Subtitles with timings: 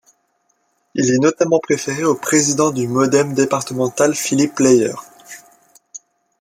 [0.95, 4.95] Il est notamment préféré au président du MoDem départemental Philippe Lailler.